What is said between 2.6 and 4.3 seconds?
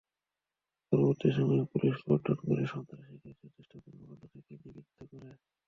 সন্ত্রাসীদের যথেচ্ছ কর্মকাণ্ড